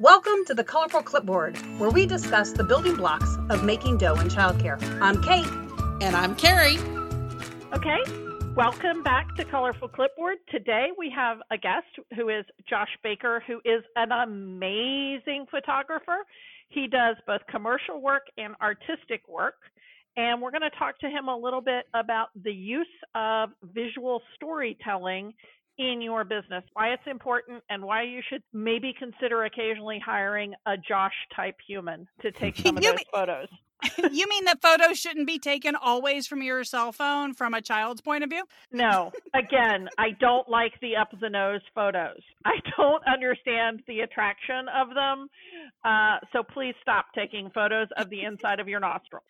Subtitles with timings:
[0.00, 4.28] Welcome to the Colorful Clipboard, where we discuss the building blocks of making dough in
[4.28, 4.80] childcare.
[4.98, 5.46] I'm Kate.
[6.00, 6.78] And I'm Carrie.
[7.74, 7.98] Okay,
[8.54, 10.38] welcome back to Colorful Clipboard.
[10.48, 11.84] Today we have a guest
[12.16, 16.24] who is Josh Baker, who is an amazing photographer.
[16.70, 19.56] He does both commercial work and artistic work.
[20.16, 24.22] And we're going to talk to him a little bit about the use of visual
[24.34, 25.34] storytelling
[25.80, 30.76] in your business, why it's important, and why you should maybe consider occasionally hiring a
[30.76, 33.48] Josh type human to take some of those photos.
[34.12, 38.00] you mean that photos shouldn't be taken always from your cell phone from a child's
[38.00, 38.44] point of view?
[38.72, 39.12] No.
[39.34, 42.20] Again, I don't like the up the nose photos.
[42.44, 45.28] I don't understand the attraction of them.
[45.84, 49.22] Uh, so please stop taking photos of the inside of your nostril.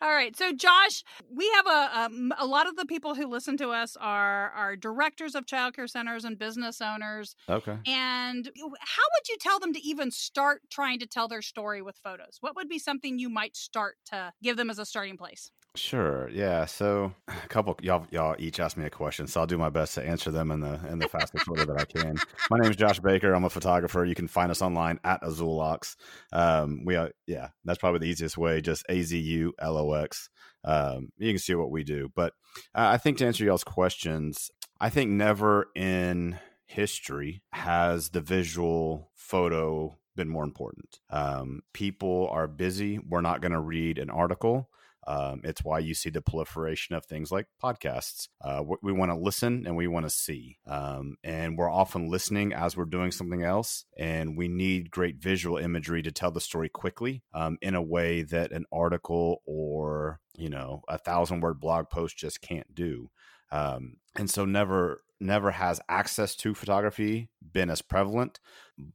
[0.00, 0.36] All right.
[0.36, 3.96] So, Josh, we have a, um, a lot of the people who listen to us
[4.00, 7.36] are, are directors of childcare centers and business owners.
[7.48, 7.76] Okay.
[7.86, 11.96] And how would you tell them to even start trying to tell their story with
[12.02, 12.38] photos?
[12.40, 13.77] What would be something you might start?
[13.78, 15.50] Start to give them as a starting place?
[15.76, 16.28] Sure.
[16.30, 16.64] Yeah.
[16.64, 19.94] So a couple y'all y'all each asked me a question, so I'll do my best
[19.94, 22.16] to answer them in the in the fastest order that I can.
[22.50, 23.32] My name is Josh Baker.
[23.32, 24.04] I'm a photographer.
[24.04, 25.94] You can find us online at Azulox.
[26.32, 28.60] Um, we are yeah, that's probably the easiest way.
[28.60, 30.28] Just A Z U L O X.
[30.64, 32.10] Um, you can see what we do.
[32.16, 32.32] But
[32.74, 39.10] uh, I think to answer y'all's questions, I think never in history has the visual
[39.14, 40.98] photo been more important.
[41.08, 42.98] Um, people are busy.
[42.98, 44.68] We're not going to read an article.
[45.06, 48.28] Um, it's why you see the proliferation of things like podcasts.
[48.44, 50.58] Uh, we, we want to listen and we want to see.
[50.66, 53.86] Um, and we're often listening as we're doing something else.
[53.96, 58.22] And we need great visual imagery to tell the story quickly um, in a way
[58.24, 63.08] that an article or, you know, a thousand word blog post just can't do.
[63.50, 68.38] Um, and so never never has access to photography been as prevalent.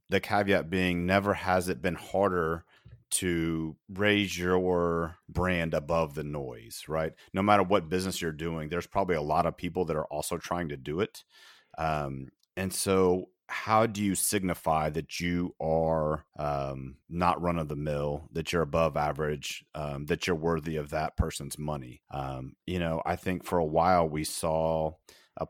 [0.09, 2.63] The caveat being, never has it been harder
[3.11, 7.13] to raise your brand above the noise, right?
[7.33, 10.37] No matter what business you're doing, there's probably a lot of people that are also
[10.37, 11.23] trying to do it.
[11.77, 17.75] Um, and so, how do you signify that you are um, not run of the
[17.75, 22.01] mill, that you're above average, um, that you're worthy of that person's money?
[22.11, 24.93] Um, you know, I think for a while we saw
[25.37, 25.47] a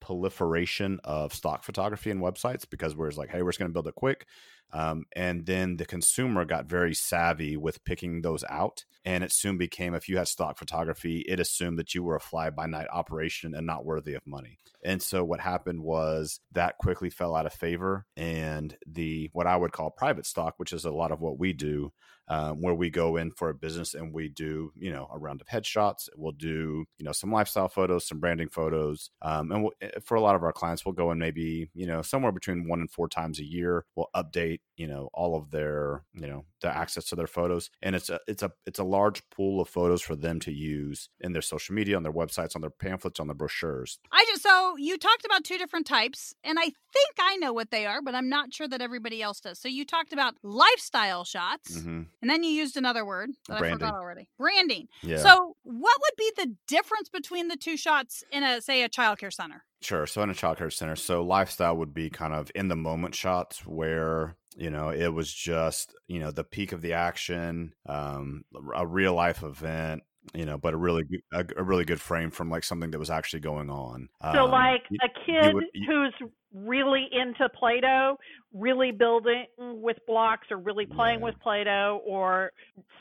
[0.00, 3.86] proliferation of stock photography and websites because we're like, hey, we're just going to build
[3.86, 4.26] it quick.
[4.72, 8.84] Um, and then the consumer got very savvy with picking those out.
[9.04, 12.20] And it soon became if you had stock photography, it assumed that you were a
[12.20, 14.58] fly by night operation and not worthy of money.
[14.84, 18.06] And so what happened was that quickly fell out of favor.
[18.16, 21.52] And the what I would call private stock, which is a lot of what we
[21.52, 21.92] do,
[22.30, 25.40] um, where we go in for a business and we do, you know, a round
[25.40, 26.08] of headshots.
[26.16, 29.10] We'll do, you know, some lifestyle photos, some branding photos.
[29.20, 31.86] Um, and we'll, eh, for a lot of our clients, we'll go in maybe, you
[31.86, 33.84] know, somewhere between one and four times a year.
[33.96, 37.68] We'll update, you know, all of their, you know, the access to their photos.
[37.82, 41.10] And it's a, it's a, it's a large pool of photos for them to use
[41.20, 43.98] in their social media, on their websites, on their pamphlets, on their brochures.
[44.10, 47.70] I just, so you talked about two different types, and I think I know what
[47.70, 49.58] they are, but I'm not sure that everybody else does.
[49.58, 51.76] So you talked about lifestyle shots.
[51.76, 53.82] Mm-hmm and then you used another word that Branding.
[53.82, 54.28] I forgot already.
[54.38, 54.88] Branding.
[55.02, 55.18] Yeah.
[55.18, 59.32] So, what would be the difference between the two shots in a say a childcare
[59.32, 59.64] center?
[59.82, 60.06] Sure.
[60.06, 63.66] So in a childcare center, so lifestyle would be kind of in the moment shots
[63.66, 68.44] where you know it was just you know the peak of the action, um,
[68.74, 70.02] a real life event,
[70.34, 72.98] you know, but a really good, a, a, really good frame from like something that
[72.98, 74.08] was actually going on.
[74.22, 78.16] So, um, like a kid would, you, who's really into Play-Doh,
[78.52, 81.26] really building with blocks, or really playing yeah.
[81.26, 82.52] with Play-Doh, or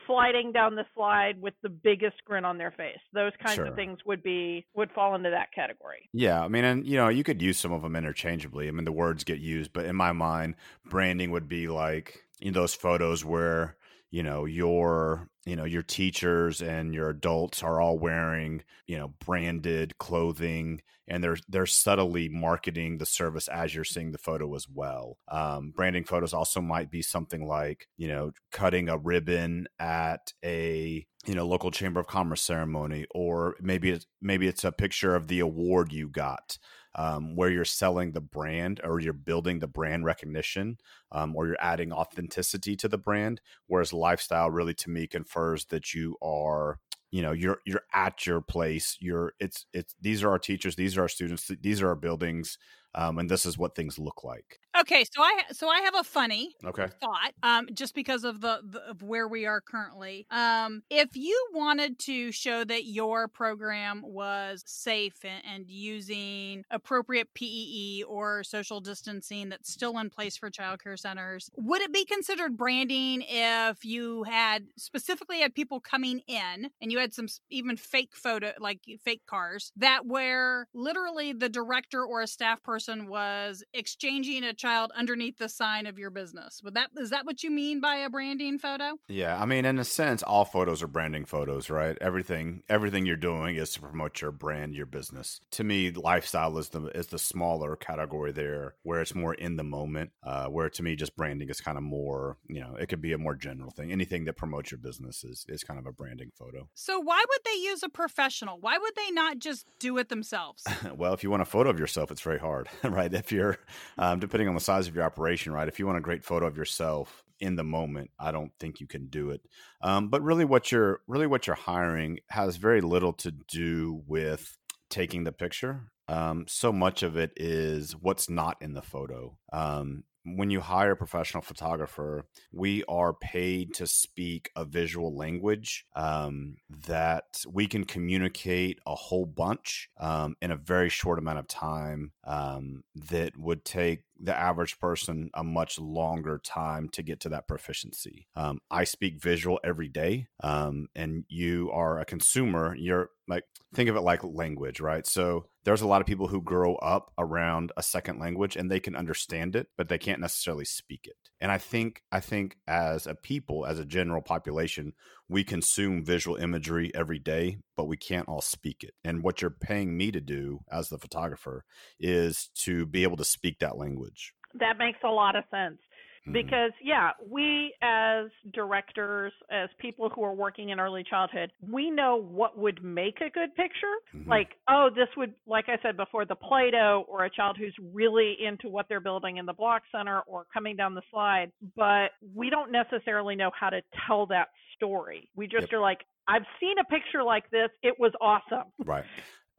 [0.07, 2.99] sliding down the slide with the biggest grin on their face.
[3.13, 3.65] Those kinds sure.
[3.65, 6.09] of things would be would fall into that category.
[6.13, 8.67] Yeah, I mean, and you know, you could use some of them interchangeably.
[8.67, 10.55] I mean, the words get used, but in my mind,
[10.89, 13.75] branding would be like you know, those photos where
[14.11, 19.13] you know your you know your teachers and your adults are all wearing you know
[19.25, 24.67] branded clothing and they're they're subtly marketing the service as you're seeing the photo as
[24.69, 25.17] well.
[25.27, 31.05] Um, branding photos also might be something like you know cutting a ribbon at a
[31.25, 35.27] you know local chamber of commerce ceremony or maybe it's maybe it's a picture of
[35.27, 36.57] the award you got
[36.99, 40.77] um, where you're selling the brand or you're building the brand recognition
[41.13, 43.39] um, or you're adding authenticity to the brand.
[43.67, 46.77] Whereas lifestyle really to me confers that you are
[47.09, 50.95] you know you're you're at your place you're it's it's these are our teachers these
[50.95, 52.59] are our students these are our buildings
[52.93, 56.03] um, and this is what things look like Okay, so I so I have a
[56.03, 60.27] funny okay thought, um, just because of the, the of where we are currently.
[60.29, 67.33] Um, if you wanted to show that your program was safe and, and using appropriate
[67.33, 72.55] PPE or social distancing that's still in place for childcare centers, would it be considered
[72.55, 78.15] branding if you had specifically had people coming in and you had some even fake
[78.15, 84.43] photo like fake cars that where literally the director or a staff person was exchanging
[84.43, 86.61] a child underneath the sign of your business.
[86.63, 88.99] Would that is that what you mean by a branding photo?
[89.07, 91.97] Yeah, I mean in a sense all photos are branding photos, right?
[92.01, 95.39] Everything everything you're doing is to promote your brand, your business.
[95.51, 99.63] To me, lifestyle is the is the smaller category there where it's more in the
[99.63, 100.11] moment.
[100.21, 103.13] Uh, where to me just branding is kind of more, you know, it could be
[103.13, 103.91] a more general thing.
[103.91, 106.67] Anything that promotes your business is is kind of a branding photo.
[106.73, 108.59] So why would they use a professional?
[108.59, 110.65] Why would they not just do it themselves?
[110.95, 113.13] well, if you want a photo of yourself, it's very hard, right?
[113.13, 113.57] If you're
[113.97, 115.67] um, depending on the size of your operation, right?
[115.67, 118.87] If you want a great photo of yourself in the moment, I don't think you
[118.87, 119.41] can do it.
[119.81, 124.57] Um, but really, what you're really what you're hiring has very little to do with
[124.89, 125.91] taking the picture.
[126.07, 129.37] Um, so much of it is what's not in the photo.
[129.53, 135.85] Um, when you hire a professional photographer, we are paid to speak a visual language
[135.95, 136.57] um,
[136.87, 142.11] that we can communicate a whole bunch um, in a very short amount of time
[142.25, 147.47] um, that would take the average person a much longer time to get to that
[147.47, 148.27] proficiency.
[148.35, 152.75] Um, I speak visual every day, um, and you are a consumer.
[152.75, 153.43] You're like,
[153.73, 155.05] think of it like language, right?
[155.05, 158.79] So there's a lot of people who grow up around a second language and they
[158.79, 161.15] can understand it, but they can't necessarily speak it.
[161.39, 164.93] And I think, I think as a people, as a general population,
[165.29, 168.95] we consume visual imagery every day, but we can't all speak it.
[169.03, 171.63] And what you're paying me to do as the photographer
[171.99, 174.33] is to be able to speak that language.
[174.55, 175.77] That makes a lot of sense.
[176.21, 176.33] Mm-hmm.
[176.33, 182.21] because yeah we as directors as people who are working in early childhood we know
[182.21, 184.29] what would make a good picture mm-hmm.
[184.29, 188.35] like oh this would like i said before the play-doh or a child who's really
[188.45, 192.49] into what they're building in the block center or coming down the slide but we
[192.49, 195.73] don't necessarily know how to tell that story we just yep.
[195.73, 197.69] are like I've seen a picture like this.
[197.81, 198.71] It was awesome.
[198.85, 199.03] Right.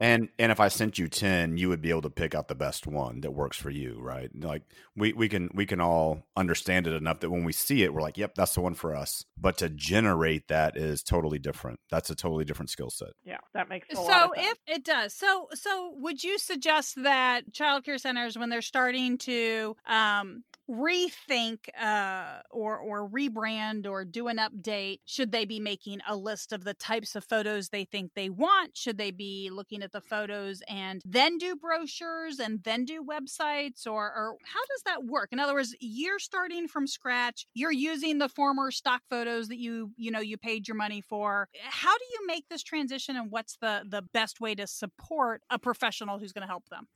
[0.01, 2.55] And and if I sent you ten, you would be able to pick out the
[2.55, 4.31] best one that works for you, right?
[4.33, 4.63] Like
[4.95, 8.01] we we can we can all understand it enough that when we see it, we're
[8.01, 11.79] like, "Yep, that's the one for us." But to generate that is totally different.
[11.91, 13.09] That's a totally different skill set.
[13.23, 14.33] Yeah, that makes so.
[14.35, 19.75] if it does, so so would you suggest that childcare centers, when they're starting to
[19.85, 24.99] um, rethink uh, or or rebrand or do an update?
[25.05, 28.77] Should they be making a list of the types of photos they think they want?
[28.77, 33.85] Should they be looking at the photos and then do brochures and then do websites,
[33.85, 35.29] or or how does that work?
[35.31, 37.45] In other words, you're starting from scratch.
[37.53, 41.47] You're using the former stock photos that you you know you paid your money for.
[41.63, 45.59] How do you make this transition, and what's the the best way to support a
[45.59, 46.87] professional who's going to help them?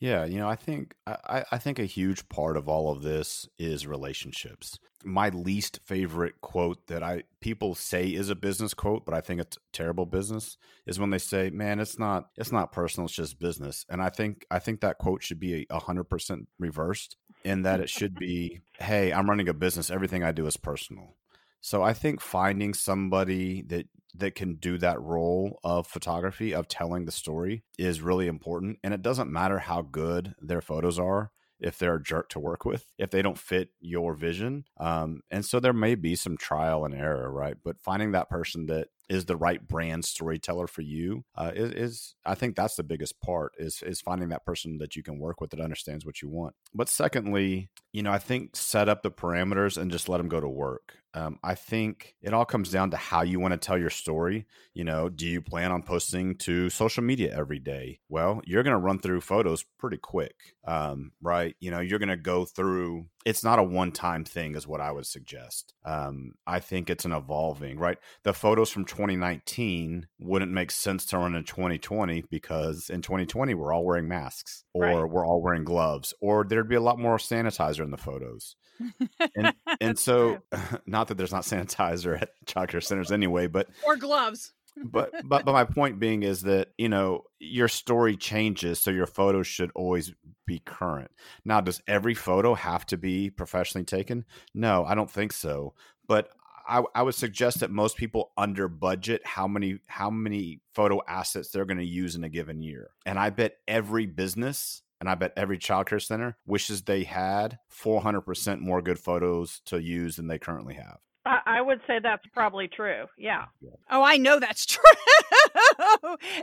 [0.00, 3.46] Yeah, you know, I think I, I think a huge part of all of this
[3.58, 4.78] is relationships.
[5.04, 9.42] My least favorite quote that I people say is a business quote, but I think
[9.42, 10.56] it's terrible business
[10.86, 14.08] is when they say, "Man, it's not it's not personal, it's just business." And I
[14.08, 18.62] think I think that quote should be hundred percent reversed in that it should be,
[18.78, 19.90] "Hey, I'm running a business.
[19.90, 21.16] Everything I do is personal."
[21.60, 27.04] So I think finding somebody that that can do that role of photography of telling
[27.04, 31.30] the story is really important and it doesn't matter how good their photos are
[31.60, 35.44] if they're a jerk to work with if they don't fit your vision um, and
[35.44, 39.24] so there may be some trial and error right but finding that person that is
[39.24, 43.52] the right brand storyteller for you uh, is, is, I think that's the biggest part
[43.58, 46.54] is is finding that person that you can work with that understands what you want.
[46.72, 50.40] But secondly, you know, I think set up the parameters and just let them go
[50.40, 50.94] to work.
[51.14, 54.46] Um, I think it all comes down to how you want to tell your story.
[54.74, 58.00] You know, do you plan on posting to social media every day?
[58.08, 61.56] Well, you're going to run through photos pretty quick, um, right?
[61.60, 63.06] You know, you're going to go through.
[63.26, 65.74] It's not a one time thing, is what I would suggest.
[65.84, 67.98] Um, I think it's an evolving, right?
[68.22, 73.72] The photos from 2019 wouldn't make sense to run in 2020 because in 2020 we're
[73.72, 75.10] all wearing masks or right.
[75.10, 78.56] we're all wearing gloves or there'd be a lot more sanitizer in the photos
[79.36, 80.38] and and so
[80.86, 84.52] not that there's not sanitizer at childcare centers anyway, but or gloves.
[84.76, 89.06] but but but my point being is that you know your story changes, so your
[89.06, 90.12] photos should always
[90.46, 91.10] be current.
[91.44, 94.24] Now, does every photo have to be professionally taken?
[94.54, 95.74] No, I don't think so.
[96.06, 96.28] But
[96.68, 101.50] I, I would suggest that most people under budget how many how many photo assets
[101.50, 105.14] they're going to use in a given year, and I bet every business and I
[105.14, 110.38] bet every childcare center wishes they had 400% more good photos to use than they
[110.38, 110.98] currently have.
[111.26, 113.04] I would say that's probably true.
[113.18, 113.44] Yeah.
[113.90, 114.82] Oh, I know that's true,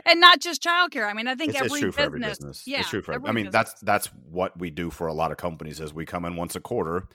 [0.06, 1.08] and not just childcare.
[1.08, 2.62] I mean, I think it's, every, it's true business, for every business.
[2.64, 3.14] Yeah, it's true for.
[3.14, 3.52] I mean, business.
[3.52, 5.80] that's that's what we do for a lot of companies.
[5.80, 7.08] Is we come in once a quarter,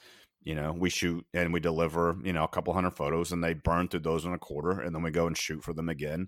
[0.44, 3.54] you know, we shoot and we deliver, you know, a couple hundred photos, and they
[3.54, 6.28] burn through those in a quarter, and then we go and shoot for them again,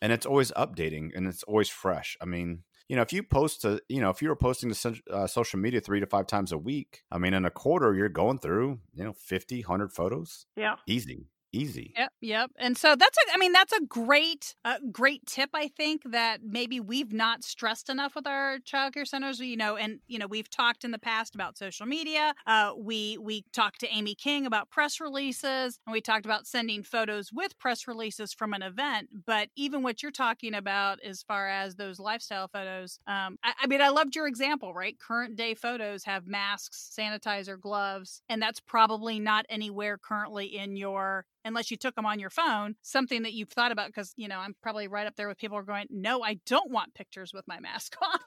[0.00, 2.16] and it's always updating and it's always fresh.
[2.20, 5.02] I mean, you know, if you post to, you know, if you were posting to
[5.10, 8.08] uh, social media three to five times a week, I mean, in a quarter, you're
[8.08, 10.46] going through, you know, 50, 100 photos.
[10.56, 10.76] Yeah.
[10.86, 11.92] Easy easy.
[11.96, 12.50] Yep, yep.
[12.58, 15.50] And so that's a, I mean, that's a great, uh, great tip.
[15.54, 19.40] I think that maybe we've not stressed enough with our childcare centers.
[19.40, 22.34] You know, and you know, we've talked in the past about social media.
[22.46, 26.82] Uh, we we talked to Amy King about press releases, and we talked about sending
[26.82, 29.08] photos with press releases from an event.
[29.26, 33.66] But even what you're talking about, as far as those lifestyle photos, um, I, I
[33.66, 34.74] mean, I loved your example.
[34.74, 40.76] Right, current day photos have masks, sanitizer, gloves, and that's probably not anywhere currently in
[40.76, 44.28] your unless you took them on your phone, something that you've thought about because, you
[44.28, 46.94] know, I'm probably right up there with people who are going, no, I don't want
[46.94, 48.18] pictures with my mask on.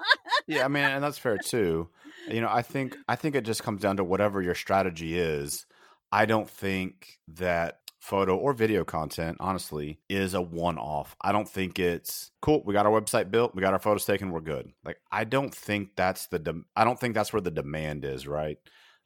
[0.47, 1.89] yeah, I mean, and that's fair too.
[2.29, 5.65] You know, I think I think it just comes down to whatever your strategy is.
[6.11, 11.15] I don't think that photo or video content, honestly, is a one off.
[11.21, 12.63] I don't think it's cool.
[12.65, 14.71] We got our website built, we got our photos taken, we're good.
[14.83, 18.27] Like I don't think that's the de- I don't think that's where the demand is,
[18.27, 18.57] right?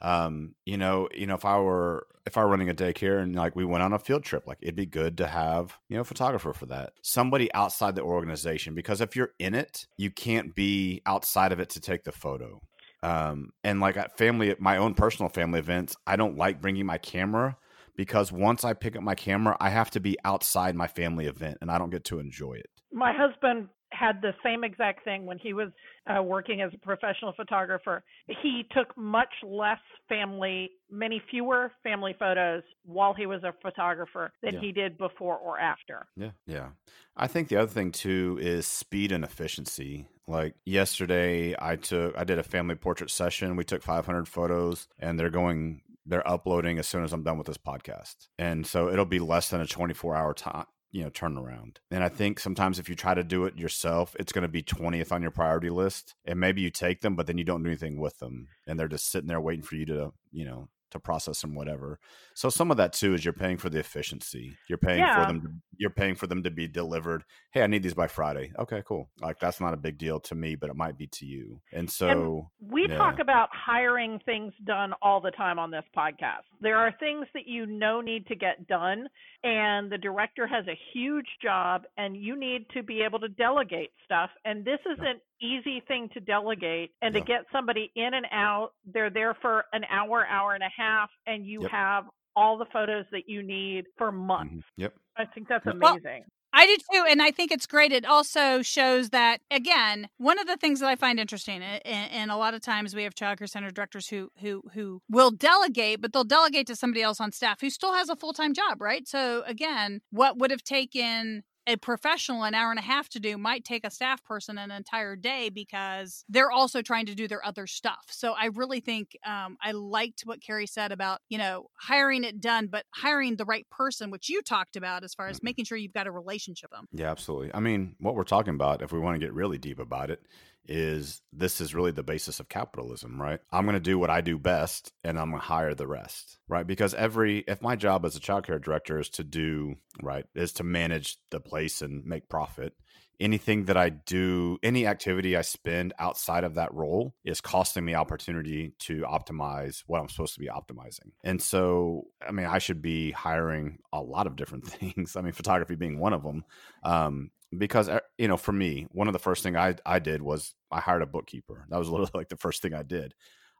[0.01, 3.35] um, you know, you know, if I were if I were running a daycare and
[3.35, 6.01] like we went on a field trip, like it'd be good to have, you know,
[6.01, 6.93] a photographer for that.
[7.01, 11.69] Somebody outside the organization because if you're in it, you can't be outside of it
[11.71, 12.61] to take the photo.
[13.03, 16.97] Um, and like at family, my own personal family events, I don't like bringing my
[16.97, 17.57] camera
[17.95, 21.59] because once I pick up my camera, I have to be outside my family event
[21.61, 22.69] and I don't get to enjoy it.
[22.91, 25.69] My husband had the same exact thing when he was
[26.07, 28.03] uh, working as a professional photographer.
[28.41, 34.55] He took much less family, many fewer family photos while he was a photographer than
[34.55, 34.59] yeah.
[34.59, 36.07] he did before or after.
[36.15, 36.69] Yeah, yeah.
[37.17, 40.07] I think the other thing too is speed and efficiency.
[40.27, 43.55] Like yesterday, I took I did a family portrait session.
[43.55, 47.47] We took 500 photos, and they're going they're uploading as soon as I'm done with
[47.47, 48.27] this podcast.
[48.37, 52.07] And so it'll be less than a 24 hour time you know turnaround and i
[52.07, 55.21] think sometimes if you try to do it yourself it's going to be 20th on
[55.21, 58.17] your priority list and maybe you take them but then you don't do anything with
[58.19, 61.53] them and they're just sitting there waiting for you to you know to process them
[61.53, 61.99] whatever.
[62.33, 64.57] So some of that too is you're paying for the efficiency.
[64.67, 65.21] You're paying yeah.
[65.21, 65.47] for them to,
[65.77, 68.51] you're paying for them to be delivered hey i need these by friday.
[68.57, 69.09] Okay cool.
[69.21, 71.61] Like that's not a big deal to me but it might be to you.
[71.71, 72.97] And so and we yeah.
[72.97, 76.45] talk about hiring things done all the time on this podcast.
[76.61, 79.07] There are things that you know need to get done
[79.43, 83.91] and the director has a huge job and you need to be able to delegate
[84.03, 87.19] stuff and this is an easy thing to delegate and yeah.
[87.19, 90.84] to get somebody in and out they're there for an hour hour and a half
[91.27, 91.71] and you yep.
[91.71, 94.81] have all the photos that you need for months mm-hmm.
[94.81, 96.23] yep i think that's amazing well,
[96.57, 97.91] I do too, and I think it's great.
[97.91, 102.31] It also shows that again, one of the things that I find interesting, and, and
[102.31, 106.13] a lot of times we have childcare center directors who who who will delegate, but
[106.13, 109.05] they'll delegate to somebody else on staff who still has a full time job, right?
[109.05, 113.37] So again, what would have taken a professional an hour and a half to do
[113.37, 117.45] might take a staff person an entire day because they're also trying to do their
[117.45, 118.05] other stuff.
[118.09, 122.39] So I really think um, I liked what Carrie said about, you know, hiring it
[122.39, 125.45] done, but hiring the right person, which you talked about as far as mm-hmm.
[125.45, 126.87] making sure you've got a relationship with them.
[126.93, 127.51] Yeah, absolutely.
[127.53, 130.21] I mean, what we're talking about, if we want to get really deep about it,
[130.67, 133.39] is this is really the basis of capitalism, right?
[133.51, 136.37] I'm going to do what I do best and I'm going to hire the rest,
[136.47, 136.65] right?
[136.65, 140.63] Because every, if my job as a childcare director is to do, right, is to
[140.63, 142.73] manage the place and make profit,
[143.19, 147.95] anything that I do, any activity I spend outside of that role is costing me
[147.95, 151.11] opportunity to optimize what I'm supposed to be optimizing.
[151.23, 155.15] And so, I mean, I should be hiring a lot of different things.
[155.15, 156.43] I mean, photography being one of them.
[156.83, 160.21] Um, because uh, you know for me one of the first thing I, I did
[160.21, 161.65] was i hired a bookkeeper.
[161.69, 163.13] That was literally like the first thing i did.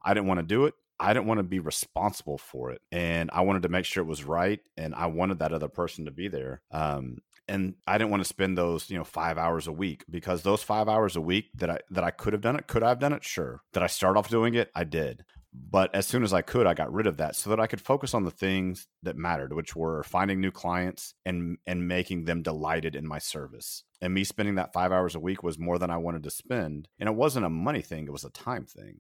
[0.04, 0.76] I didn't want to do it.
[1.00, 4.08] I didn't want to be responsible for it and i wanted to make sure it
[4.08, 7.18] was right and i wanted that other person to be there um,
[7.50, 10.64] and i didn't want to spend those you know five hours a week because those
[10.64, 13.00] five hours a week that i that i could have done it could i have
[13.00, 13.26] done it?
[13.26, 13.62] Sure.
[13.74, 14.72] Did i start off doing it?
[14.74, 15.26] I did
[15.72, 17.82] but as soon as I could, I got rid of that so that I could
[17.82, 22.42] focus on the things that mattered, which were finding new clients and and making them
[22.42, 23.84] delighted in my service.
[24.02, 26.88] And me spending that five hours a week was more than I wanted to spend.
[27.00, 28.98] And it wasn't a money thing, it was a time thing.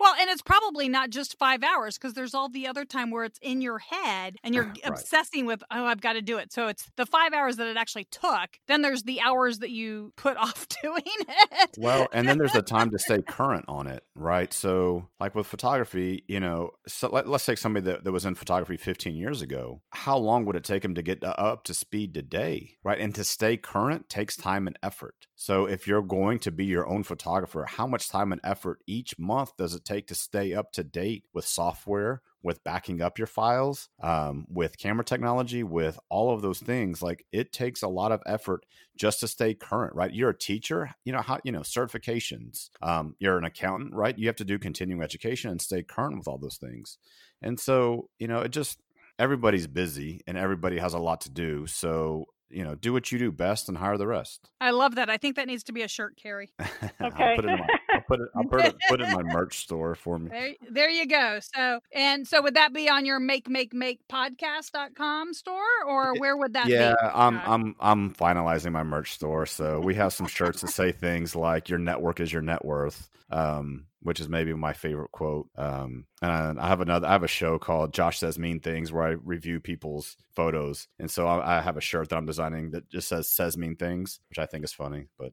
[0.00, 3.24] Well, and it's probably not just five hours because there's all the other time where
[3.24, 4.80] it's in your head and you're right.
[4.84, 6.52] obsessing with, oh, I've got to do it.
[6.52, 8.58] So it's the five hours that it actually took.
[8.66, 11.76] Then there's the hours that you put off doing it.
[11.78, 14.52] Well, and then there's the time to stay current on it, right?
[14.52, 18.34] So, like with photography, you know, so let, us take somebody that, that was in
[18.34, 19.82] photography 15 years ago.
[19.90, 22.98] How long would it take them to get up to speed today, right?
[22.98, 25.26] And to stay current takes time and effort.
[25.36, 29.18] So, if you're going to be your own photographer, how much time and effort each
[29.18, 33.26] month does it take to stay up to date with software, with backing up your
[33.26, 37.02] files, um, with camera technology, with all of those things.
[37.02, 38.64] Like it takes a lot of effort
[38.96, 40.12] just to stay current, right?
[40.12, 42.70] You're a teacher, you know how you know certifications.
[42.80, 44.16] Um, you're an accountant, right?
[44.16, 46.98] You have to do continuing education and stay current with all those things.
[47.42, 48.80] And so, you know, it just
[49.18, 51.66] everybody's busy and everybody has a lot to do.
[51.66, 54.50] So you know, do what you do best and hire the rest.
[54.60, 55.10] I love that.
[55.10, 56.50] I think that needs to be a shirt, Carrie.
[57.00, 57.24] Okay.
[57.24, 59.22] I'll put it in my, I'll put it, I'll put it, put it in my
[59.22, 60.30] merch store for me.
[60.30, 61.38] There, there you go.
[61.54, 66.36] So, and so would that be on your make, make, make podcast.com store or where
[66.36, 66.96] would that yeah, be?
[67.00, 69.46] Yeah, I'm, I'm, I'm finalizing my merch store.
[69.46, 73.08] So we have some shirts that say things like your network is your net worth.
[73.30, 75.48] Um, which is maybe my favorite quote.
[75.56, 77.06] Um, and I have another.
[77.06, 81.10] I have a show called Josh Says Mean Things where I review people's photos, and
[81.10, 84.20] so I, I have a shirt that I'm designing that just says "Says Mean Things,"
[84.28, 85.08] which I think is funny.
[85.18, 85.32] But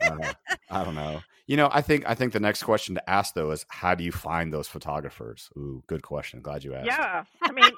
[0.00, 0.32] uh,
[0.70, 1.20] I don't know.
[1.46, 4.04] You know, I think I think the next question to ask though is how do
[4.04, 5.50] you find those photographers?
[5.56, 6.40] Ooh, good question.
[6.40, 6.86] Glad you asked.
[6.86, 7.64] Yeah, I mean,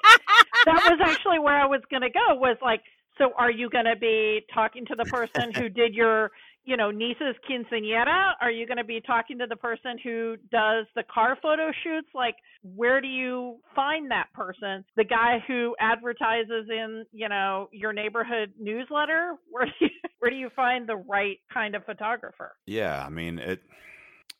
[0.65, 2.35] that was actually where I was going to go.
[2.35, 2.81] Was like,
[3.17, 6.31] so are you going to be talking to the person who did your
[6.65, 8.33] you know, niece's quinceañera?
[8.41, 12.07] Are you going to be talking to the person who does the car photo shoots?
[12.13, 14.83] Like, where do you find that person?
[14.97, 19.35] The guy who advertises in, you know, your neighborhood newsletter?
[19.51, 22.55] Where do you, where do you find the right kind of photographer?
[22.65, 23.61] Yeah, I mean, it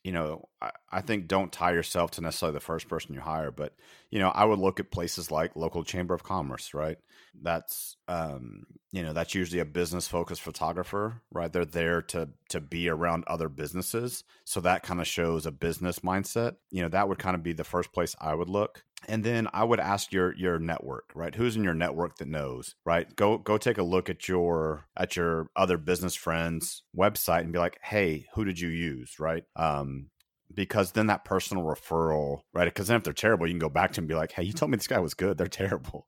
[0.04, 3.50] you know, I, I, think don't tie yourself to necessarily the first person you hire,
[3.50, 3.74] but
[4.12, 6.98] you know, I would look at places like local chamber of commerce, right?
[7.42, 11.52] That's um, you know, that's usually a business focused photographer, right?
[11.52, 16.00] They're there to to be around other businesses, so that kind of shows a business
[16.00, 16.56] mindset.
[16.72, 19.48] You know, that would kind of be the first place I would look and then
[19.54, 21.34] I would ask your your network, right?
[21.34, 23.14] Who's in your network that knows, right?
[23.16, 27.60] Go go take a look at your at your other business friends' website and be
[27.60, 29.44] like, hey, who did you use, right?
[29.56, 30.10] Um,
[30.54, 32.66] because then that personal referral, right?
[32.66, 34.44] Because then if they're terrible, you can go back to them and be like, hey,
[34.44, 35.38] you told me this guy was good.
[35.38, 36.08] They're terrible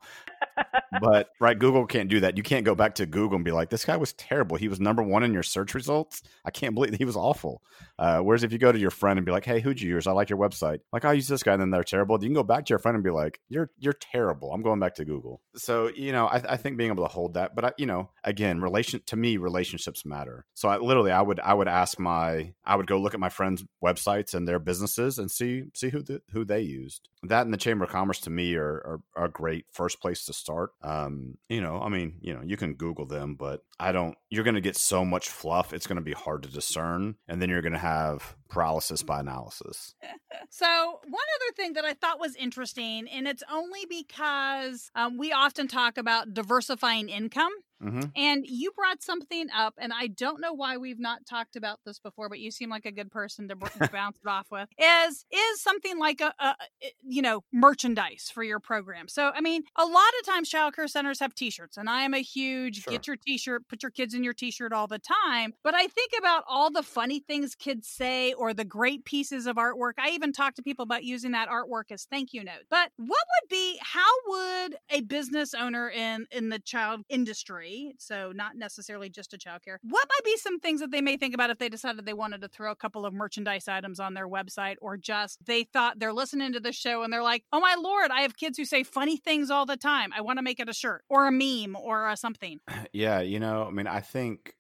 [1.02, 2.38] but right, Google can't do that.
[2.38, 4.58] You can't go back to Google and be like, "This guy was terrible.
[4.58, 6.22] He was number one in your search results.
[6.46, 7.62] I can't believe he was awful."
[8.00, 10.08] Uh, whereas if you go to your friend and be like, "Hey, who'd you use?
[10.08, 10.80] I like your website.
[10.92, 12.18] Like, I use this guy," and then they're terrible.
[12.22, 14.52] You can go back to your friend and be like, "You're you're terrible.
[14.54, 17.36] I'm going back to Google." So you know, I, I think being able to hold
[17.36, 20.46] that, but I, you know, again, relation to me, relationships matter.
[20.54, 23.30] So I literally, I would I would ask my, I would go look at my
[23.30, 27.10] friends' websites and their businesses and see see who the, who they used.
[27.24, 30.26] That and the Chamber of Commerce to me are, are, are a great first place
[30.26, 30.47] to start.
[30.82, 34.16] Um, you know, I mean, you know, you can Google them, but I don't.
[34.30, 37.42] You're going to get so much fluff; it's going to be hard to discern, and
[37.42, 39.96] then you're going to have paralysis by analysis.
[40.50, 40.66] so,
[41.04, 45.68] one other thing that I thought was interesting, and it's only because um, we often
[45.68, 47.52] talk about diversifying income.
[47.84, 48.02] Mm-hmm.
[48.16, 52.00] And you brought something up, and I don't know why we've not talked about this
[52.00, 54.68] before, but you seem like a good person to bounce it off with.
[54.80, 56.56] Is is something like a, a,
[57.04, 59.08] you know merchandise for your program?
[59.08, 62.14] So I mean, a lot of times child care centers have T-shirts, and I am
[62.14, 62.92] a huge sure.
[62.92, 65.54] get your T-shirt, put your kids in your T-shirt all the time.
[65.64, 69.56] But I think about all the funny things kids say or the great pieces of
[69.56, 69.94] artwork.
[70.00, 72.66] I even talk to people about using that artwork as thank you notes.
[72.70, 78.32] But what would be how would a business owner in in the child industry so
[78.34, 79.78] not necessarily just a childcare.
[79.82, 82.42] What might be some things that they may think about if they decided they wanted
[82.42, 86.14] to throw a couple of merchandise items on their website, or just they thought they're
[86.14, 88.84] listening to the show and they're like, "Oh my lord, I have kids who say
[88.84, 90.12] funny things all the time.
[90.16, 92.60] I want to make it a shirt or a meme or a something."
[92.94, 94.56] Yeah, you know, I mean, I think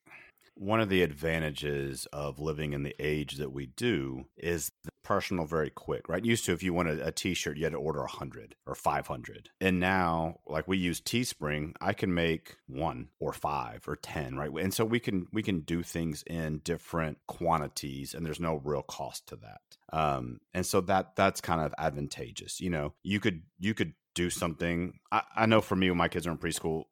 [0.60, 4.72] one of the advantages of living in the age that we do is
[5.04, 6.26] personal very quick, right?
[6.26, 9.50] Used to, if you wanted a t-shirt, you had to order a hundred or 500.
[9.62, 14.52] And now, like we use Teespring, I can make one or five or 10, right?
[14.52, 18.84] And so we can, we can do things in different quantities and there's no real
[18.84, 19.98] cost to that.
[19.98, 22.60] Um, and so that, that's kind of advantageous.
[22.60, 25.00] You know, you could, you could do something.
[25.12, 26.86] I, I know for me, when my kids are in preschool,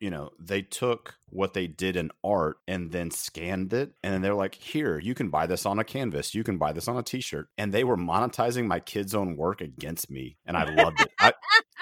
[0.00, 3.92] you know, they took what they did in art and then scanned it.
[4.02, 6.34] And then they're like, here, you can buy this on a canvas.
[6.34, 7.48] You can buy this on a t shirt.
[7.58, 10.36] And they were monetizing my kids' own work against me.
[10.46, 11.10] And I loved it.
[11.18, 11.32] I,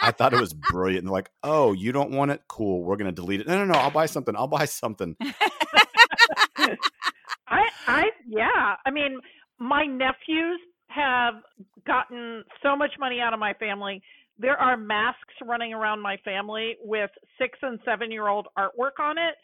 [0.00, 1.00] I thought it was brilliant.
[1.00, 2.42] And they're like, oh, you don't want it?
[2.48, 2.83] Cool.
[2.83, 3.46] We're going to delete it.
[3.46, 3.79] No, no, no.
[3.79, 4.35] I'll buy something.
[4.37, 5.16] I'll buy something.
[6.59, 8.76] I, I, yeah.
[8.85, 9.20] I mean,
[9.59, 11.35] my nephews have
[11.87, 14.02] gotten so much money out of my family.
[14.38, 19.18] There are masks running around my family with six and seven year old artwork on
[19.18, 19.35] it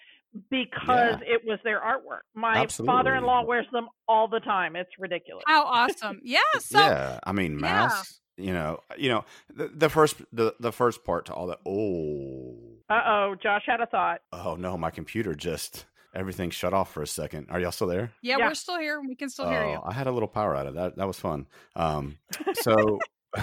[0.51, 1.35] because yeah.
[1.35, 2.23] it was their artwork.
[2.35, 4.77] My father in law wears them all the time.
[4.77, 5.45] It's ridiculous.
[5.47, 6.21] How awesome.
[6.23, 6.41] Yeah.
[6.59, 7.21] So, yeah.
[7.25, 8.21] I mean, masks.
[8.37, 8.45] Yeah.
[8.45, 9.25] You know, you know,
[9.55, 11.59] the, the first the, the first part to all that.
[11.67, 12.57] Oh,
[12.89, 14.23] uh oh, Josh had a thought.
[14.33, 17.49] Oh no, my computer just everything shut off for a second.
[17.51, 18.13] Are y'all still there?
[18.23, 18.49] Yeah, yeah.
[18.49, 19.01] we're still here.
[19.07, 19.77] We can still hear you.
[19.77, 20.97] Oh, I had a little power out of that.
[20.97, 21.47] That was fun.
[21.77, 22.19] Um,
[22.55, 22.99] so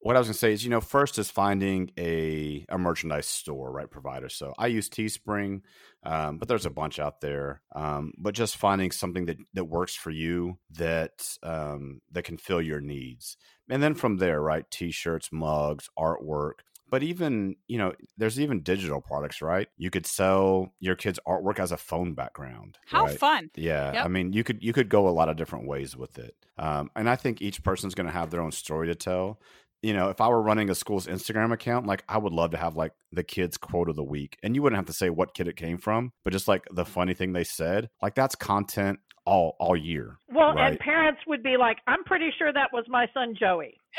[0.00, 3.70] what I was gonna say is, you know, first is finding a a merchandise store,
[3.70, 4.28] right, provider.
[4.28, 5.62] So I use Teespring,
[6.04, 7.62] um, but there's a bunch out there.
[7.74, 12.62] Um, but just finding something that that works for you that um, that can fill
[12.62, 13.36] your needs,
[13.68, 19.00] and then from there, right, t-shirts, mugs, artwork but even you know there's even digital
[19.00, 23.18] products right you could sell your kids artwork as a phone background how right?
[23.18, 24.04] fun yeah yep.
[24.04, 26.90] i mean you could you could go a lot of different ways with it um,
[26.96, 29.40] and i think each person's going to have their own story to tell
[29.82, 32.56] you know if i were running a school's instagram account like i would love to
[32.56, 35.34] have like the kids quote of the week and you wouldn't have to say what
[35.34, 38.98] kid it came from but just like the funny thing they said like that's content
[39.24, 40.70] all all year well right?
[40.70, 43.76] and parents would be like i'm pretty sure that was my son joey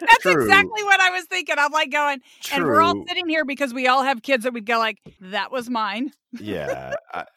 [0.00, 0.42] That's True.
[0.42, 1.54] exactly what I was thinking.
[1.58, 2.56] I'm like going, True.
[2.56, 5.52] and we're all sitting here because we all have kids that we'd go like, that
[5.52, 6.10] was mine.
[6.32, 6.94] yeah,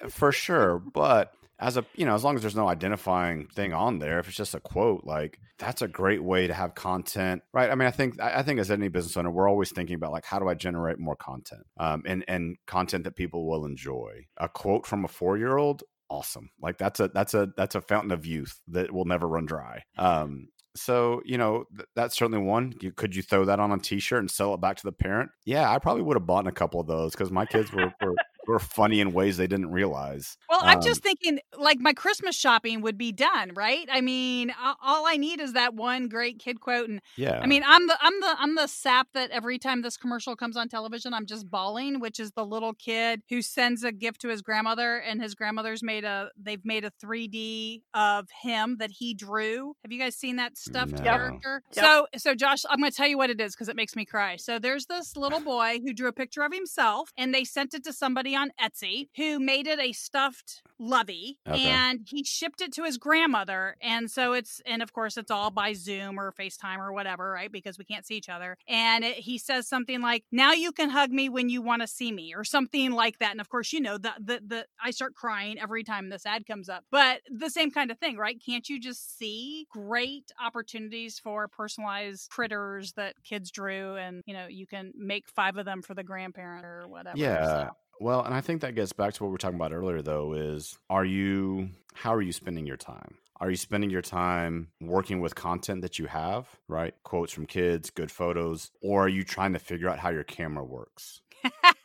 [0.10, 0.80] for sure.
[0.80, 4.28] But as a you know, as long as there's no identifying thing on there, if
[4.28, 7.70] it's just a quote, like that's a great way to have content, right?
[7.70, 10.26] I mean, I think I think as any business owner, we're always thinking about like
[10.26, 14.26] how do I generate more content, um, and and content that people will enjoy.
[14.38, 17.82] A quote from a four year old awesome like that's a that's a that's a
[17.82, 22.40] fountain of youth that will never run dry um so you know th- that's certainly
[22.40, 22.74] one.
[22.80, 25.32] You, could you throw that on a T-shirt and sell it back to the parent?
[25.46, 28.16] Yeah, I probably would have bought a couple of those because my kids were, were
[28.48, 30.38] were funny in ways they didn't realize.
[30.50, 33.88] Well, I'm just um thinking like my Christmas shopping would be done, right?
[33.92, 37.40] I mean, all I need is that one great kid quote and yeah.
[37.42, 40.58] I mean, I'm the I'm the I'm the sap that every time this commercial comes
[40.58, 44.30] on television, I'm just bawling, which is the little kid who sends a gift to
[44.30, 49.14] his grandmother and his grandmother's made a they've made a 3D of him that he
[49.14, 49.74] drew.
[49.84, 51.04] Have you guys seen that stuffed no.
[51.04, 51.64] character?
[51.74, 51.86] Yep.
[51.86, 54.06] So so Josh, I'm going to tell you what it is because it makes me
[54.06, 54.38] cry.
[54.38, 57.84] So there's this little boy who drew a picture of himself and they sent it
[57.84, 61.64] to somebody on Etsy who made it a stuffed lovey okay.
[61.64, 63.76] and he shipped it to his grandmother.
[63.82, 67.52] And so it's, and of course, it's all by Zoom or FaceTime or whatever, right?
[67.52, 68.58] Because we can't see each other.
[68.68, 71.88] And it, he says something like, now you can hug me when you want to
[71.88, 73.32] see me or something like that.
[73.32, 76.46] And of course, you know, the, the, the, I start crying every time this ad
[76.46, 78.40] comes up, but the same kind of thing, right?
[78.46, 84.48] Can't you just see great opportunities for personalized critters that kids drew and, you know,
[84.48, 87.18] you can make five of them for the grandparent or whatever.
[87.18, 87.46] Yeah.
[87.46, 87.70] So.
[88.00, 90.34] Well, and I think that gets back to what we were talking about earlier, though,
[90.34, 93.16] is are you, how are you spending your time?
[93.40, 96.94] Are you spending your time working with content that you have, right?
[97.04, 100.64] Quotes from kids, good photos, or are you trying to figure out how your camera
[100.64, 101.22] works?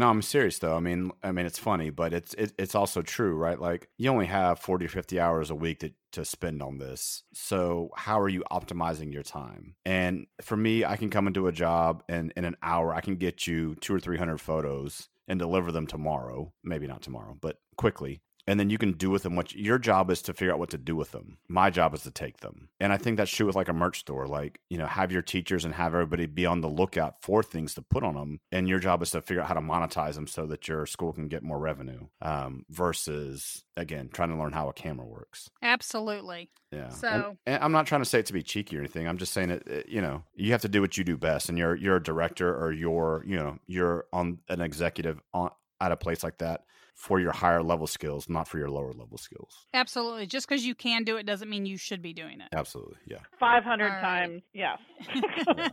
[0.00, 0.74] No, I'm serious though.
[0.74, 3.60] I mean, I mean, it's funny, but it's it, it's also true, right?
[3.60, 7.22] Like you only have 40 or 50 hours a week to, to spend on this.
[7.34, 9.74] So how are you optimizing your time?
[9.84, 13.16] And for me, I can come into a job and in an hour, I can
[13.16, 16.50] get you two or 300 photos and deliver them tomorrow.
[16.64, 20.10] Maybe not tomorrow, but quickly and then you can do with them what your job
[20.10, 21.38] is to figure out what to do with them.
[21.46, 22.68] My job is to take them.
[22.80, 25.22] And i think that's true with like a merch store like you know have your
[25.22, 28.68] teachers and have everybody be on the lookout for things to put on them and
[28.68, 31.28] your job is to figure out how to monetize them so that your school can
[31.28, 35.48] get more revenue um, versus again trying to learn how a camera works.
[35.62, 36.50] Absolutely.
[36.72, 36.88] Yeah.
[36.88, 39.06] So and, and i'm not trying to say it to be cheeky or anything.
[39.06, 41.48] I'm just saying it, it, you know you have to do what you do best
[41.48, 45.92] and you're you're a director or you're you know you're on an executive on at
[45.92, 49.66] a place like that for your higher level skills, not for your lower level skills.
[49.74, 50.26] Absolutely.
[50.26, 52.48] Just because you can do it doesn't mean you should be doing it.
[52.54, 52.96] Absolutely.
[53.06, 53.18] Yeah.
[53.38, 54.00] 500 right.
[54.00, 54.42] times.
[54.52, 54.78] Yes.
[55.56, 55.68] yeah.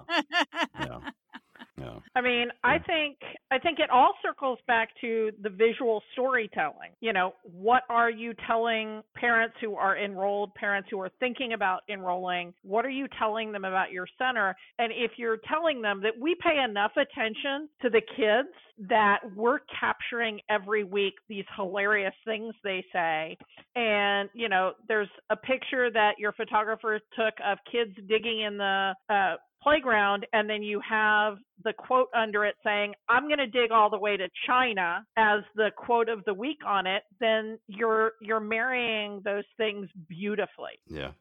[0.80, 1.00] yeah.
[1.80, 2.00] Yeah.
[2.16, 3.18] I mean, I think
[3.50, 6.92] I think it all circles back to the visual storytelling.
[7.00, 11.82] You know, what are you telling parents who are enrolled, parents who are thinking about
[11.90, 12.54] enrolling?
[12.64, 14.56] What are you telling them about your center?
[14.80, 18.50] And if you're telling them that we pay enough attention to the kids
[18.90, 23.38] that we're capturing every week these hilarious things they say.
[23.76, 28.94] And, you know, there's a picture that your photographer took of kids digging in the
[29.10, 33.72] uh, playground and then you have the quote under it saying i'm going to dig
[33.72, 38.14] all the way to china as the quote of the week on it then you're
[38.22, 41.12] you're marrying those things beautifully yeah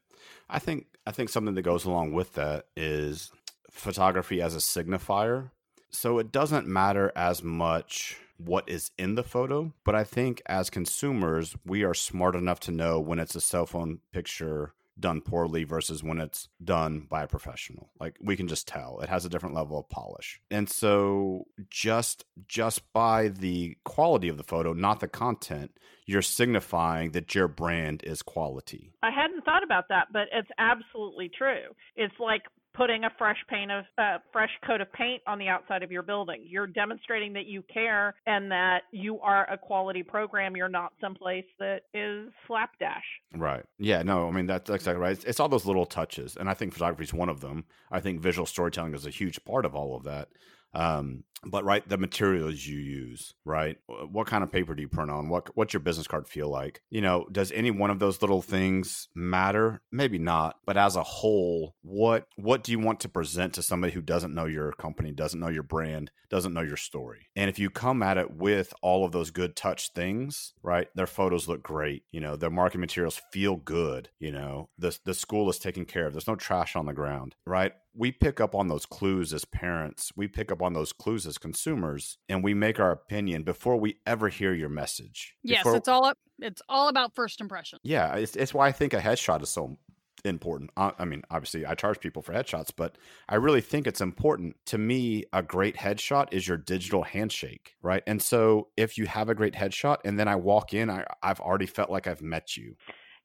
[0.48, 3.30] i think i think something that goes along with that is
[3.70, 5.50] photography as a signifier
[5.90, 9.72] so it doesn't matter as much what is in the photo.
[9.84, 13.66] But I think as consumers, we are smart enough to know when it's a cell
[13.66, 17.90] phone picture done poorly versus when it's done by a professional.
[18.00, 19.00] Like we can just tell.
[19.00, 20.40] It has a different level of polish.
[20.50, 25.72] And so just just by the quality of the photo not the content
[26.08, 28.92] you're signifying that your brand is quality.
[29.02, 31.74] I hadn't thought about that but it's absolutely true.
[31.96, 32.42] It's like
[32.76, 36.02] putting a fresh paint of uh, fresh coat of paint on the outside of your
[36.02, 36.44] building.
[36.46, 40.56] You're demonstrating that you care and that you are a quality program.
[40.56, 43.04] You're not someplace that is slapdash.
[43.34, 43.64] Right.
[43.78, 44.02] Yeah.
[44.02, 44.28] No.
[44.28, 45.12] I mean that's exactly right.
[45.12, 47.64] It's, it's all those little touches, and I think photography is one of them.
[47.90, 50.28] I think visual storytelling is a huge part of all of that.
[50.74, 53.76] Um, but right, the materials you use, right?
[53.86, 55.28] What kind of paper do you print on?
[55.28, 56.80] What what's your business card feel like?
[56.90, 59.80] You know, does any one of those little things matter?
[59.92, 63.92] Maybe not, but as a whole, what what do you want to present to somebody
[63.92, 67.28] who doesn't know your company, doesn't know your brand, doesn't know your story?
[67.36, 70.88] And if you come at it with all of those good touch things, right?
[70.94, 75.14] Their photos look great, you know, their marketing materials feel good, you know, the the
[75.14, 76.12] school is taken care of.
[76.12, 77.72] There's no trash on the ground, right?
[77.96, 80.12] We pick up on those clues as parents.
[80.14, 83.96] We pick up on those clues as consumers and we make our opinion before we
[84.06, 85.34] ever hear your message.
[85.42, 86.18] Yes, before, it's all up.
[86.38, 87.78] It's all about first impression.
[87.82, 89.78] Yeah, it's, it's why I think a headshot is so
[90.24, 90.70] important.
[90.76, 92.96] Uh, I mean, obviously, I charge people for headshots, but
[93.28, 94.56] I really think it's important.
[94.66, 98.02] To me, a great headshot is your digital handshake, right?
[98.06, 101.40] And so, if you have a great headshot, and then I walk in, I, I've
[101.40, 102.76] already felt like I've met you.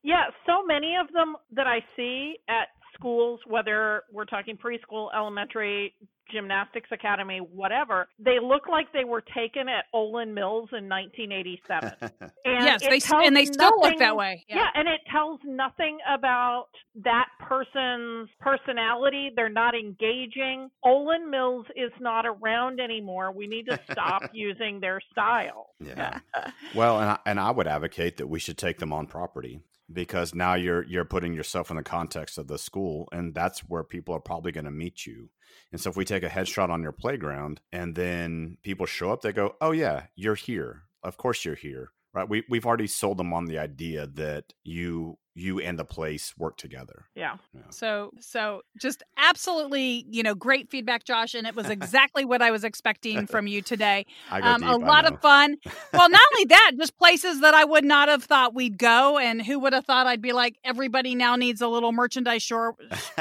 [0.03, 5.93] Yeah, so many of them that I see at schools, whether we're talking preschool, elementary,
[6.31, 11.93] gymnastics academy, whatever, they look like they were taken at Olan Mills in 1987.
[12.01, 12.11] and
[12.45, 14.45] yes, they and they still nothing, look that way.
[14.47, 14.57] Yeah.
[14.57, 16.67] yeah, and it tells nothing about
[17.03, 19.31] that person's personality.
[19.35, 20.69] They're not engaging.
[20.85, 23.31] Olan Mills is not around anymore.
[23.31, 25.67] We need to stop using their style.
[25.79, 26.19] Yeah.
[26.75, 29.61] well, and I, and I would advocate that we should take them on property
[29.93, 33.83] because now you're you're putting yourself in the context of the school and that's where
[33.83, 35.29] people are probably going to meet you.
[35.71, 39.21] And so if we take a headshot on your playground and then people show up
[39.21, 40.83] they go oh yeah you're here.
[41.03, 41.91] Of course you're here.
[42.13, 42.27] Right?
[42.27, 46.57] We, we've already sold them on the idea that you you and the place work
[46.57, 47.05] together.
[47.15, 47.37] Yeah.
[47.53, 47.61] yeah.
[47.69, 52.51] So so just absolutely, you know, great feedback, Josh, and it was exactly what I
[52.51, 54.05] was expecting from you today.
[54.31, 55.57] Um, deep, a lot of fun.
[55.93, 59.41] Well, not only that, just places that I would not have thought we'd go, and
[59.41, 62.75] who would have thought I'd be like, everybody now needs a little merchandise store,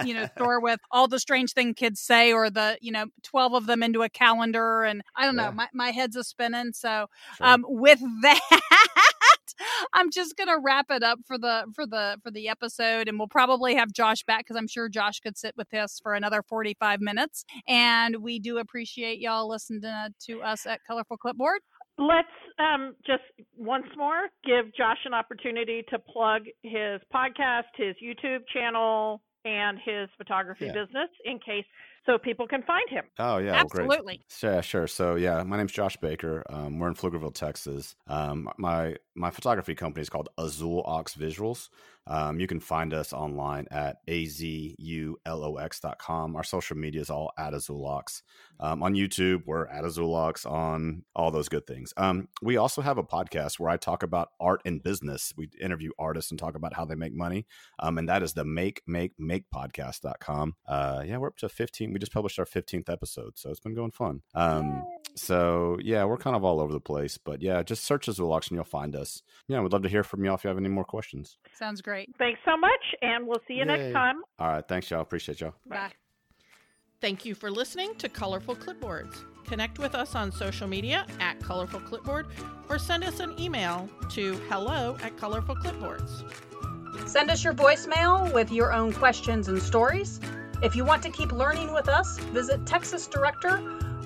[0.04, 3.54] you know, store with all the strange thing kids say, or the you know, twelve
[3.54, 5.46] of them into a calendar, and I don't yeah.
[5.46, 6.72] know, my my head's a spinning.
[6.72, 7.46] So, sure.
[7.46, 8.60] um, with that.
[9.92, 13.28] I'm just gonna wrap it up for the for the for the episode, and we'll
[13.28, 17.00] probably have Josh back because I'm sure Josh could sit with us for another 45
[17.00, 17.44] minutes.
[17.66, 19.82] And we do appreciate y'all listening
[20.26, 21.60] to us at Colorful Clipboard.
[21.98, 23.22] Let's um, just
[23.56, 30.08] once more give Josh an opportunity to plug his podcast, his YouTube channel, and his
[30.16, 30.72] photography yeah.
[30.72, 31.64] business in case
[32.06, 33.04] so people can find him.
[33.18, 34.20] Oh yeah, absolutely.
[34.42, 34.86] Well, yeah, sure.
[34.86, 36.42] So yeah, my name's Josh Baker.
[36.48, 37.96] Um, we're in Pflugerville, Texas.
[38.06, 41.68] Um, my my photography company is called Azul Ox Visuals.
[42.06, 45.16] Um, you can find us online at azulox.com.
[46.36, 48.22] Our social media is all at Azulox.
[48.58, 51.92] Um, on YouTube, we're at Azulox on all those good things.
[51.96, 55.32] Um, we also have a podcast where I talk about art and business.
[55.36, 57.46] We interview artists and talk about how they make money.
[57.78, 60.56] Um, and that is the Make, Make, Make podcast.com.
[60.66, 61.92] Uh, yeah, we're up to 15.
[61.92, 63.38] We just published our 15th episode.
[63.38, 64.22] So it's been going fun.
[64.34, 67.18] Um, so yeah, we're kind of all over the place.
[67.18, 69.09] But yeah, just search Azulox and you'll find us.
[69.48, 71.38] Yeah, we'd love to hear from y'all if you have any more questions.
[71.52, 72.16] Sounds great great.
[72.18, 73.64] Thanks so much, and we'll see you Yay.
[73.64, 74.22] next time.
[74.38, 74.66] All right.
[74.66, 75.00] Thanks, y'all.
[75.00, 75.54] Appreciate y'all.
[75.66, 75.92] Bye.
[77.00, 79.24] Thank you for listening to Colorful Clipboards.
[79.46, 82.26] Connect with us on social media at Colorful Clipboard
[82.68, 86.22] or send us an email to hello at Colorful Clipboards.
[87.08, 90.20] Send us your voicemail with your own questions and stories.
[90.62, 93.56] If you want to keep learning with us, visit Texas Director,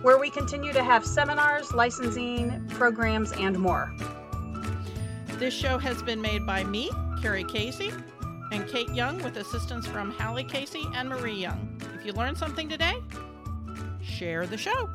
[0.03, 3.93] where we continue to have seminars, licensing, programs, and more.
[5.39, 7.91] This show has been made by me, Carrie Casey,
[8.53, 11.77] and Kate Young with assistance from Hallie Casey and Marie Young.
[11.99, 12.95] If you learned something today,
[14.01, 14.89] share the show.